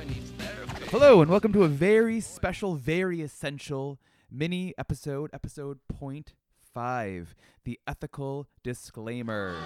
[0.00, 6.32] Hello, and welcome to a very special, very essential mini episode, episode point
[6.72, 9.56] five, the ethical disclaimer.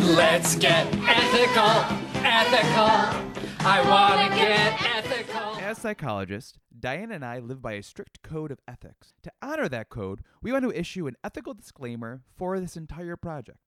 [0.00, 3.44] Let's get ethical, ethical.
[3.66, 5.56] I want to get ethical.
[5.56, 9.12] As psychologists, Diana and I live by a strict code of ethics.
[9.22, 13.58] To honor that code, we want to issue an ethical disclaimer for this entire project.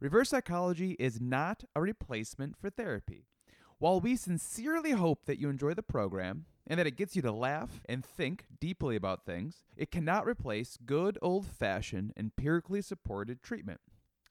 [0.00, 3.26] Reverse psychology is not a replacement for therapy.
[3.78, 7.32] While we sincerely hope that you enjoy the program and that it gets you to
[7.32, 13.80] laugh and think deeply about things, it cannot replace good old fashioned empirically supported treatment.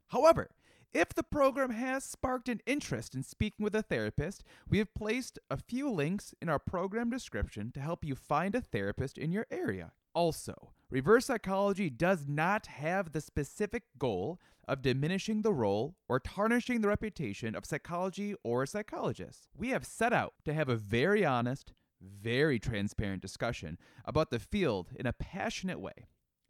[0.07, 0.49] However,
[0.93, 5.39] if the program has sparked an interest in speaking with a therapist, we have placed
[5.49, 9.47] a few links in our program description to help you find a therapist in your
[9.51, 9.91] area.
[10.13, 16.81] Also, reverse psychology does not have the specific goal of diminishing the role or tarnishing
[16.81, 19.47] the reputation of psychology or psychologists.
[19.57, 24.89] We have set out to have a very honest, very transparent discussion about the field
[24.95, 26.05] in a passionate way.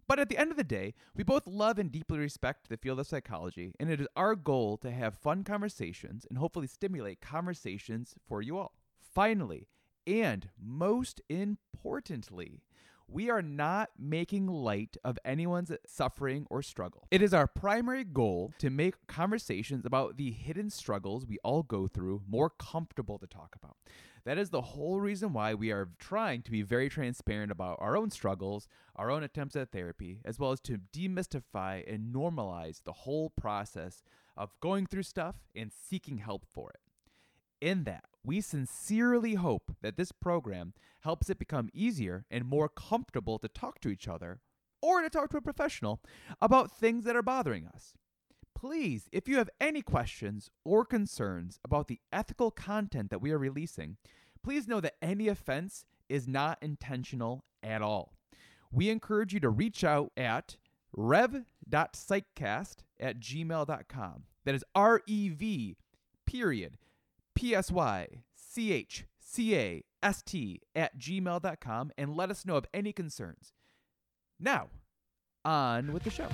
[0.10, 3.00] But at the end of the day, we both love and deeply respect the field
[3.00, 8.16] of psychology, and it is our goal to have fun conversations and hopefully stimulate conversations
[8.28, 8.74] for you all.
[9.00, 9.70] Finally,
[10.06, 12.62] and most importantly,
[13.08, 17.08] we are not making light of anyone's suffering or struggle.
[17.12, 21.88] It is our primary goal to make conversations about the hidden struggles we all go
[21.88, 23.78] through more comfortable to talk about.
[24.26, 27.98] That is the whole reason why we are trying to be very transparent about our
[27.98, 32.94] own struggles, our own attempts at therapy, as well as to demystify and normalize the
[32.94, 34.02] whole process
[34.38, 36.80] of going through stuff and seeking help for it.
[37.64, 43.40] In that, we sincerely hope that this program helps it become easier and more comfortable
[43.40, 44.42] to talk to each other
[44.82, 46.02] or to talk to a professional
[46.42, 47.94] about things that are bothering us.
[48.54, 53.38] Please, if you have any questions or concerns about the ethical content that we are
[53.38, 53.96] releasing,
[54.44, 58.12] please know that any offense is not intentional at all.
[58.74, 60.58] We encourage you to reach out at
[60.92, 64.24] rev.psychcast at gmail.com.
[64.44, 65.78] That is R E V
[66.26, 66.78] period
[67.36, 72.56] P S Y C H C A S T at gmail.com and let us know
[72.56, 73.54] of any concerns.
[74.40, 74.70] Now,
[75.46, 76.30] on with the show.